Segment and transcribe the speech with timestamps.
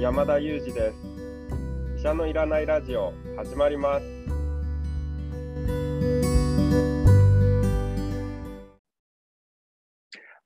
[0.00, 0.96] 山田裕二です
[1.98, 4.06] 医者のいらないラジオ始まります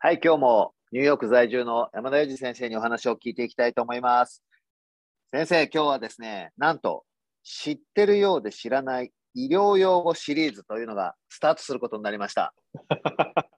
[0.01, 4.43] はい、今日もニューヨーク在住の山田裕二先生にお話を聞いていきたいと思います。
[5.33, 7.05] 先生、今日はですね、なんと
[7.45, 12.53] 知ってるようで知らない医療用語シリーズというのがスタートすることになりました。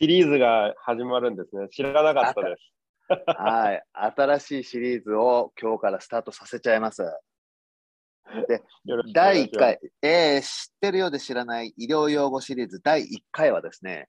[0.00, 2.74] シリーズが始まるんですね知らなかったです
[3.08, 7.02] はい、新しいシリーズを今日からスタートさせちゃいます。
[7.02, 14.08] よろしくお願第1いします回、えー知ってるようで知らない医療用語シリーズ第1回はですね、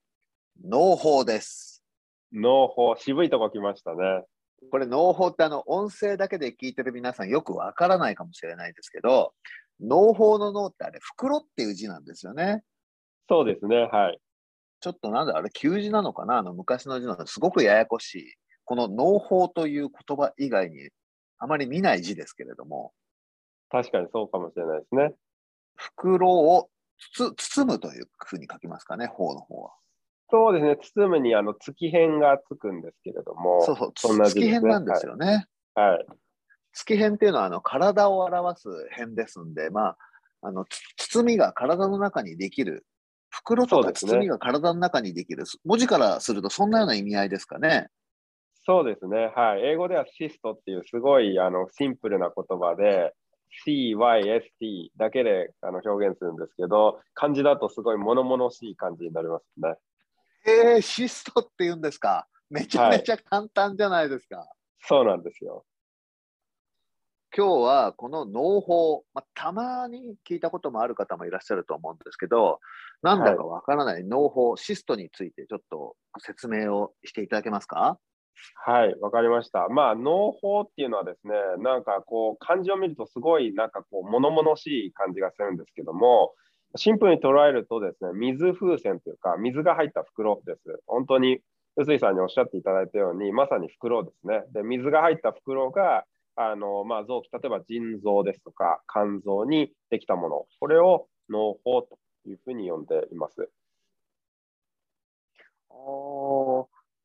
[0.64, 1.84] 農法です。
[2.34, 4.24] 農法渋いとこ来ましたね
[4.72, 9.34] これ農法ってあの音声だけで聞いてる皆さんよくわからないかもしれないですけど、
[9.82, 12.64] 農法の農ってあれ袋っていう字なんですよね。
[13.28, 14.20] そうですねはい
[14.80, 16.38] ちょっとなんだあれ旧字なのかな？
[16.38, 18.34] あの昔の字なのすごくややこしい。
[18.66, 20.90] この農法という言葉以外に
[21.38, 22.92] あまり見ない字ですけれども、
[23.70, 25.14] 確かにそうかもしれないですね。
[25.76, 26.70] 袋を
[27.14, 29.74] つつ包むというふうに書きますかね、法の方は。
[30.32, 30.78] そうですね。
[30.78, 34.30] 包むにあの月辺がつくんですけれどもそうそう、そんなね。
[34.32, 35.46] 月辺なんですよね。
[35.76, 36.06] はい。
[36.74, 39.98] 月辺っていうのはあの体を表す辺ですんで、まあ、
[40.42, 40.82] あのつ
[41.12, 42.86] 包みが体の中にできる、
[43.30, 47.88] 袋とか包みが体の中にできる、文字からするとそんなような意味合いですかね。
[48.66, 49.32] そうですね。
[49.36, 49.62] はい。
[49.62, 53.14] 英語ではシストっていうすごいあのシンプルな言葉で
[53.68, 59.76] CYST だけであの表現するんですけど漢字だとすごい物々しい感じになりますね。
[60.48, 62.28] えー、シストって言うんですか？
[62.50, 64.48] めちゃめちゃ簡単じゃないですか。
[64.82, 65.64] そうなんですよ。
[67.38, 72.60] 今日はこの農法、まあ、たまに聞いたこともある方もいらっしゃると思うんですけど、
[73.02, 78.00] なんだかわからない農法、シストについてちょっと説明をしていただけますか？
[78.66, 79.68] はい、わかりました。
[79.70, 86.34] まあ、農法っていうのはですね、なんかこう、漢字を見るとすごいなんかこう、物々しい感じがするんですけども、
[86.76, 90.82] シンプルに捉えるとですね、水風船というか、水が入った袋です。
[90.86, 91.40] 本当に、
[91.78, 94.44] 臼井さんにおっしゃっていただいたように、まさに袋ですね。
[94.54, 103.50] で、水が入った袋が、あの、まあ、臓器、例えば腎臓ですとか、肝臓にできたもの、これを農法というふうに呼んでいます。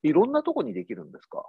[0.02, 1.44] いろんなとこにできるんですか？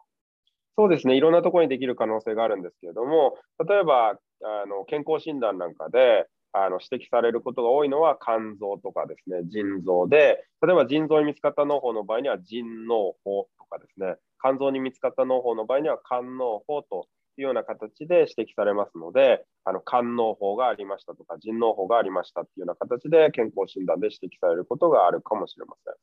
[0.78, 17.08] そうですね、いろんなとこにできる可能性があるんですけれども、例えばあの健康診断なんかであの指摘されることが多いのは肝臓とかですね、腎臓で、例えば腎臓に見つかった脳胞の場合には腎脳胞とかですね、肝臓に見つかった脳胞の場合には肝脳胞と
[17.38, 25.94] いうような形で指摘されますので、あの肝脳胞がありましたとか、腎脳胞がありましたっていうような形で健康診断で指摘されることがあるかもしれません。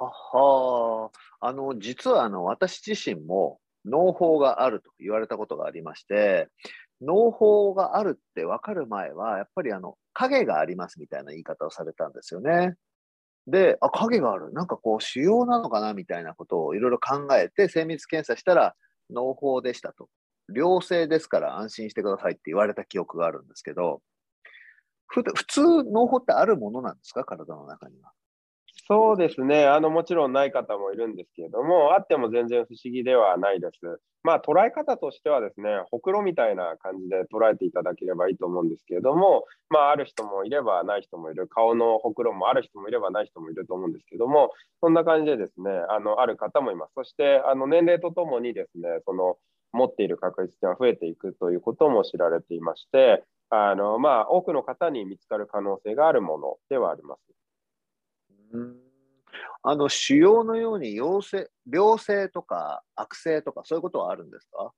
[0.00, 1.10] はは
[1.40, 6.48] あの実はあの私自身も農法があると言われたことがありまして
[7.00, 12.74] 農法があるって分かる前はやっぱりあの影がありますみたいな言い方をされたんですよね。
[13.46, 18.74] であ影があるなんかこう腫瘍なのかなみたいなことをいろいろ考えて精密検査したら
[19.10, 20.08] 農法でしたと
[20.52, 24.00] 良性ですから安心してくださいって言われた記憶があるんですけど
[25.08, 27.24] 普通農法ってあるものなんですか？
[27.24, 28.12] 体の中には。
[28.86, 34.00] そうですねあの、もちろんない方もいるんですけれども、あっても全然不思議ではないです。
[34.22, 44.50] まあ、捉え方としてはですね、ほくろみたいな感じで捉えていただければいいと思うんですけれども、まあ、ある人もいればない人もいる、顔のほくろもある人もいればない人もいると思うんですけども、
[44.82, 46.92] そんな感じでですね、あのある方もいます。
[46.94, 49.36] そしてあの年齢とともにですね、その
[49.72, 57.43] 持っている確率が増えていくということも知られていまして、あのまあ、多くの方に見つかる可能性があるものではあります。
[59.62, 64.72] あの腫瘍のように陽性良性とか悪性とかそういうことはあるんですか？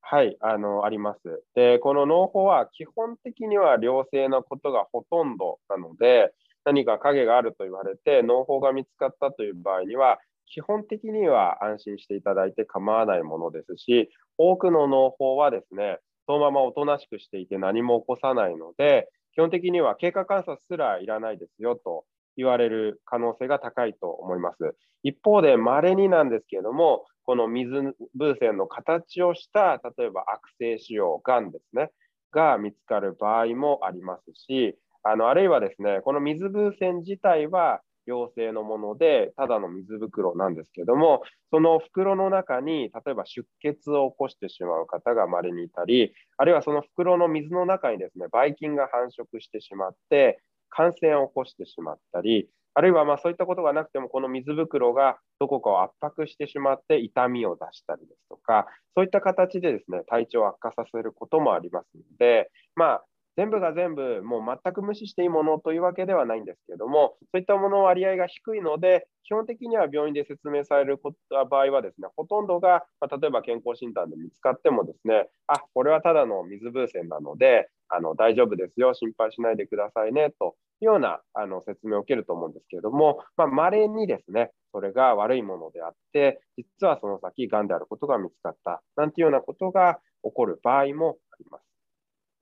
[0.00, 1.42] はい、あの、あります。
[1.54, 6.34] で、この農法は基本的には良性なことがほとんどなので、
[6.64, 22.04] 何か影があると言われて、農法が見つかったという場合には、基本的には安心していただいて構わないものですし、多くの農法はですね、そのままおとなしくしていて何も起こさないので、基本的には経過観察すらいらないですよと
[22.36, 24.76] 言われる可能性が高いと思います。
[25.02, 31.90] 一方で、稀になんですけれども、この水風船の形をした、例えば悪性腫瘍、がんですね、
[32.32, 50.40] が見つかる場合もありますし、あのあるいはですね、この水風船自体は陽性のもので、ただの水袋なんですけれども、その袋の中に、例えば出血を起こしてしまう方が稀にいたり、あるいはその袋の水の中にですね、ばい菌が繁殖してしまって、
[50.74, 63.04] 感染を起こしてしまったり、あるいはまそういったことがなくても、この水袋がどこかを圧迫してしまって痛みを出したりですとか、そういった形でですね、体調を悪化させることもありますので、まあ、
[63.36, 71.00] 全部が全部もう全く無視していいものというわけではないんですけれども、そういったものの割合が低いので、基本的には病院で説明される
[71.50, 91.18] 場合はですね、ほとんどが、まあ、例えば健康診断で見つかってもですね、あ、これはただの水風船なので、あの大丈夫ですよ、心配しないでくださいね、というようなあの説明を受けると思うんですけれども、まあ、稀にですね、それが悪いものであって、実はその先、がんであることが見つかった、なんていうようなことが起こる場合も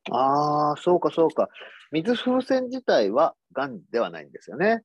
[0.08, 0.14] あ。
[0.16, 1.48] ああ、そうかそうか。
[1.92, 4.82] 水風船自体はがんではないんですよね。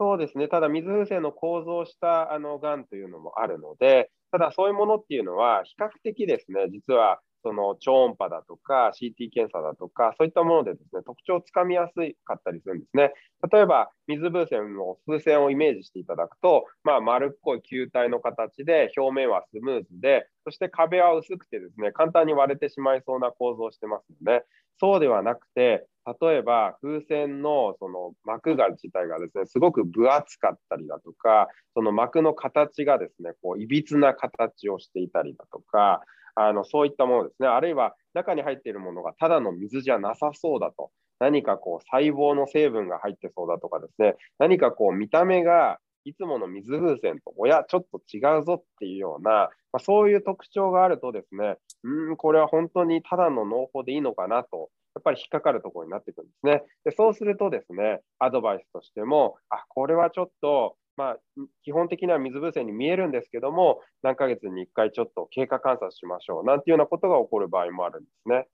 [0.00, 0.48] そうですね。
[0.48, 11.94] ただ、水風船の構造したあのがんというのもあるので、ただそういうものっていうのは、比較的ですね、実はその超音波だとか CT 検査だとか、そういったものでですね、特徴をつかみやす
[12.24, 13.12] かったりするんですね。
[13.52, 24.44] 例えば、水風船の風船をイメージしていただくと、まあ、丸っこい球体の形で、表面はスムーズで、そして壁は薄くてですね、簡単に割れてしまいそうな構造をしてますよね。
[24.78, 25.86] そうではなくて、
[26.20, 36.02] 例えば風船のその膜が自体がですね、すごく分厚かったりだとか、その膜の形がですね、こういびつな形をしていたりだとか、
[36.34, 56.62] あのそういったものですね、あるいは中に入っているものがただの水じゃなさそうだと、何かこう細胞の成分が入ってそうだとかですね、何かこう見た目がいつもの水風船と、おや、ちょっと違うぞっていうような、まあ、そういう特徴があるとですね、うん、これは本当にただの農法でいいのかなと、やっぱり引っかかるところになってくるんですね。
[56.84, 61.16] でそうするとですね、アドバイスとしても、あ、これはちょっとまあ、
[61.64, 68.46] 基本的には水風船に見えるんですけども、何ヶ月に1回ちょっと経過観察しましょうなんていうようなことが起こる場合もあるんですね。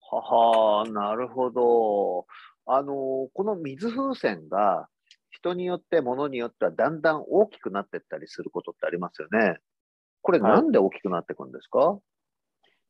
[0.00, 0.20] は
[0.80, 2.26] はなるほど。
[2.66, 4.88] あの、この水風船が
[5.30, 9.58] 人によって、ものによってはだんだん大きくなっていったりすることってありますよね。
[10.20, 12.11] これ、なんで大きくなっていくんですか、はい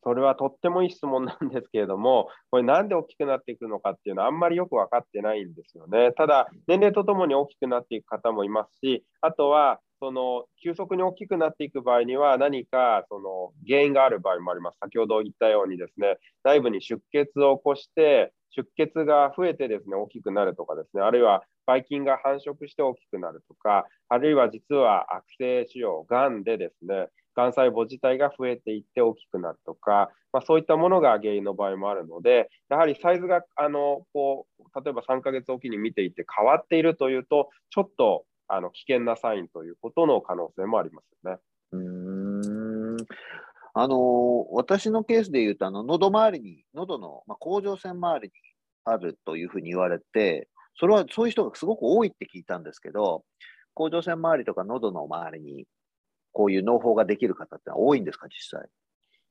[0.05, 6.13] それはとってもいい質問なんですけれども、これなんで大きくなっていくのかっていうのはあんまりよく分かってないんですよね。
[6.13, 14.79] ただ、年齢とともに大きくなっていく方もいますし、あとは、その急速に大きくなっていく場合には何かその原因がある場合もあります。
[14.81, 41.39] 先ほど言ったようにですね、内部に出血を起こして、出血が増えてですね、大きくなるとかですね、あるいはばい菌が繁殖して大きくなるとか、あるいは実は悪性腫瘍、がんでですね、がん細胞自体が増えていって大きくなるとか、まあ、そういったものが原因の場合もあるので、やはりサイズがあのこう例えば3ヶ月おきに見ていて変わっているというと、ちょっとあの危険なサインということの可能性もありますよね。
[41.73, 42.97] うん
[43.75, 48.33] あの私のケースでいうと、あの喉周りに、喉の、まあ、甲状腺周りに
[48.85, 53.25] あるというふうに言われて、それはそういう人がすごく多いって聞いたんですけど、
[53.75, 55.65] 甲状腺周りとか喉の周りに
[56.33, 58.69] こういう農法ができる方って多いんですか、実際？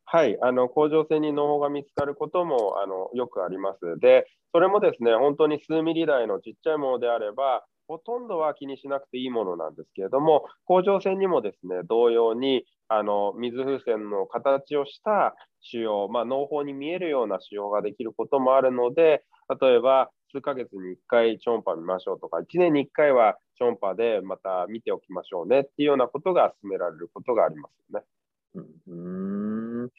[0.05, 3.99] はい、あの甲状腺に農法が見つかることもあのよくあります。
[3.99, 19.23] で、それもですね、本当に数ミリ台のちっちゃいものであれば、ほとんどは気にしなくていいものなんですけれども、甲状腺にもですね、同様にあの水風船の形をした腫瘍、まあ、農法に見えるような腫瘍ができることもあるので、
[19.61, 28.05] 例えば数ヶ月に1回超音波見ましょうとか、1年に1回は超音波でまた見ておきましょうねっていうようなことが勧められることがありますよね。
[28.87, 28.93] う
[29.85, 29.89] ん。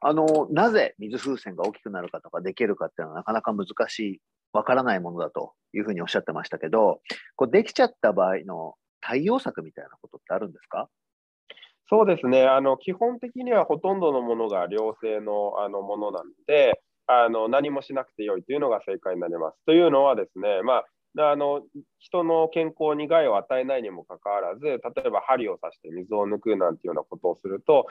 [0.00, 4.20] あのなぜ水風船が大きくなるかとかできるかっていうのはなかなか難しい、
[4.52, 7.00] わからないものだというふうにおっしゃってましたけど、
[7.36, 10.88] こうできちゃった場合の対応策みたいなことってあるんですか？
[11.88, 12.46] そうですね。
[12.46, 19.58] あの基本的にはほとんどのものが良性のあのものなので、あの何もしなくてよいというのが正解になります。
[19.66, 20.82] というのはですね、ま
[21.18, 21.62] あ、あの
[21.98, 27.86] 人の健康に害を与えないにもかかわらず、例えば針を刺して水を抜くなんていうようなことをすると、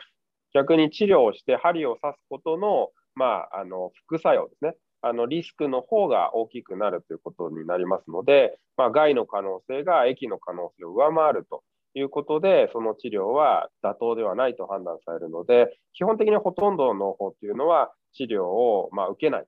[0.53, 11.63] 逆に治療をして針を刺すことの,、まあ、あの副作用ですね、あのリスクの方が大きくなるということになりますので、まあ、害の可能性が液の可能性を上回ると
[11.93, 19.45] いうことで、その治療は妥当ではないと判断されるので、基本的にほとんどの方というのは、治療を、まあ、受けない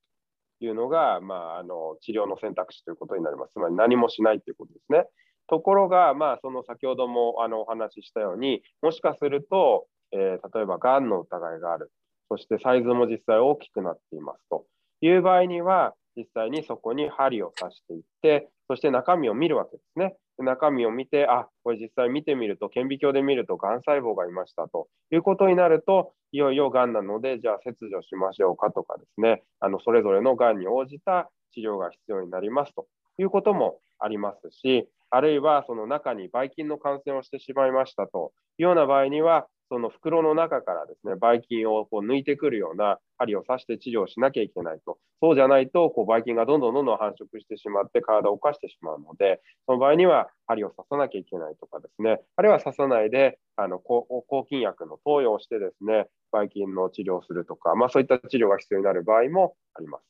[0.59, 3.53] というのが、まあ、あの治療の選択肢ということになります。
[3.53, 5.05] つまり何もしないということですね。
[5.47, 11.91] ところが、まあ、その先ほどもあのお話ししたように、もしかすると、えー、例えばがんの疑いがある、
[12.29, 14.65] そしてサイズも実際大きくなっていますと
[15.01, 20.15] いう場合には、実際にそこに針を刺していって、そして中身を見るわけですね。
[20.39, 24.87] 中身を見て、あ、これ実際見てみると、顕微鏡で見ると、がん細胞がいましたと。
[25.11, 32.87] いうことになると、いよいよがんなので、じゃあ切除しましょうかとかですね、あのそれぞれのがんに応じた治療が必要になりますと。
[33.19, 38.33] いうこともありますし、あるいはその中にばい菌の感染をしてしまいましたと。
[38.57, 44.99] いうような場合には、その袋の中からですね、ばい菌をこう抜いてくるような針を刺して治療しなきゃいけないと。
[45.19, 54.05] そうじゃないと、こうばい菌がどんどんどんどん繁殖してしまって体を犯してしまうので、その場合には針を刺さなきゃいけないとかですね、あるいは刺さないで、あの抗
[54.47, 60.03] 菌薬の投与をしてですね、ばい菌の治療をするとか、まあ、そういった治療が必要になる場合もあります。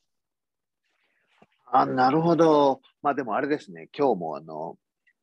[1.72, 2.82] あなるほど。
[3.00, 4.76] まあでもあれですね、今日もあの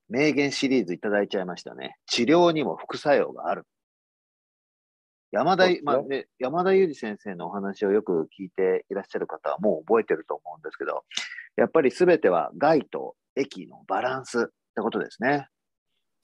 [0.09, 1.95] 名言シリーズいただいちゃいましたね。
[2.07, 3.67] 治療にも副作用がある。
[5.31, 11.03] 山田、まあね、山田裕二先生のお話をよく聞いていらっしゃる方はもう覚えてると思うんですけど、
[11.55, 14.43] やっぱりすべては害と液のバランスっ
[14.75, 15.47] てことですね。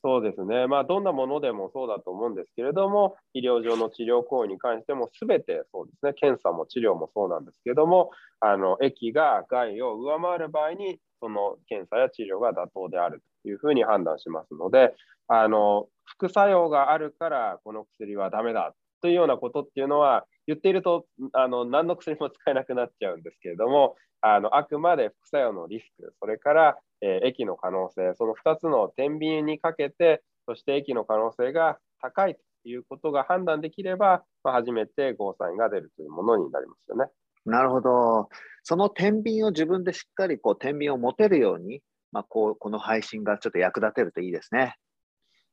[0.03, 14.93] そうですね、まあ、どんなものでもそうだと思うんですけれども、医療上の治療行為に関しても、すべてそうですね、検査も治療もそうなんですけれども、あの液が害を上回る場合に、その検査や治療が妥当であるというふうに判断しますので、
[15.27, 37.05] あの副作用があるから、この薬はダメだというようなことっていうのは、言っているとあの何の薬も使えなくなっちゃうんですけれども、あのあくまで副作用のリスク、それから、えー、液の可能性、その2つの天秤にかけて、そして液の可能性が高いということが判断できれば、まあ、初めてゴーサインが出るというものになりますよね。
[37.45, 38.29] なるほど。
[38.63, 44.75] その天秤を自分でしっかりこう天秤を持てるように、まあ、こうこの配信がちょっと役立てるといいですね。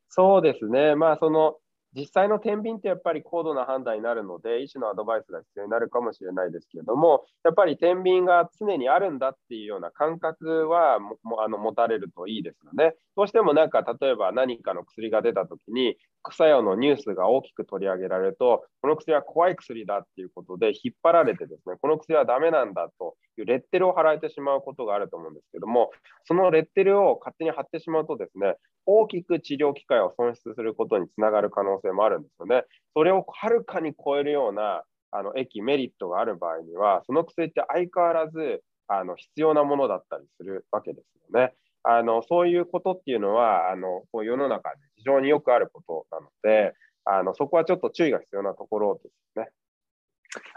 [0.09, 0.95] そうですね。
[0.97, 1.57] まあ、その
[1.95, 12.97] 実際の天秤ってやっぱり高度な判断になるので、医師のアドバイスが必要になるかもしれないですけれども、やっぱり天秤が常にあるんだっていうような感覚はもあの持たれるといいですよね。
[13.17, 25.91] どうしてもなんか例えば何かの薬が出たときに、副作用のニュースが大きく取り上げられると、この薬は怖い薬だっていうことで引っ張られてですね、この薬はダメなんだというレッテルを貼られてしまうことがあると思うんですけども、
[26.25, 32.65] そのレッテルを勝手に貼ってしまうとですね、大きく治療機会を損失することにつながる可能性もあるんですよね。
[32.95, 41.55] それをはるかに超えるようなあの駅、メリットがある場合には、その薬って相変わらずあの必要なものだったりするわけですよね。
[41.83, 46.75] あのそういうことっていうのはあのこう世の中で非常によくあることなので
[47.05, 49.51] あの、そこはちょっと注意が必要なところですね。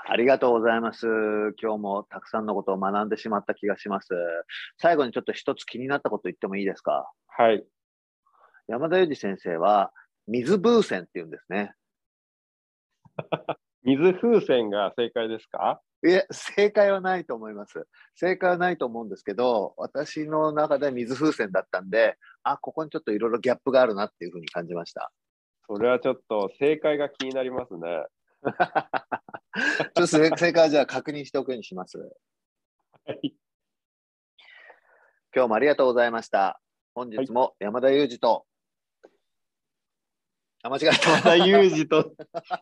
[0.07, 1.05] ありがとうございます。
[1.61, 4.07] 今日もたくさんのことを学んでしまった気がします。
[4.77, 7.11] 最後にちょっと一つ気になったこと言ってもいいですか？
[7.27, 7.63] はい。
[8.67, 9.91] 山田裕二先生は
[10.27, 11.73] 水風船って言うんですね。
[13.83, 15.81] 水風船が正解ですか？
[16.05, 17.87] いえ、正解はないと思います。
[18.15, 25.11] 正解はないと思うんですけど、私の中で水風船だったんで、あ、ここにちょっといろいろギャップがあるなっていうふうに感じました。
[25.65, 28.05] それはちょっと正解が気になりますね。
[28.45, 28.51] ちょ
[29.89, 31.97] っと正解はじゃあ確認しておくようにします。
[31.97, 33.33] はい。
[35.33, 36.61] 今日もありがとうございました。
[36.93, 38.45] 本日も山田裕二と、
[40.63, 41.11] あ、間違えた。
[41.11, 42.13] 山田裕二と、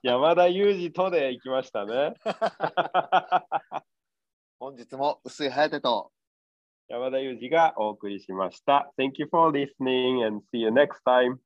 [0.03, 2.13] 山田裕二とで行きましたね。
[4.59, 6.11] 本日も薄井颯と
[6.87, 8.91] 山田裕二がお送りしました。
[8.97, 11.37] Thank you for listening and see you next time.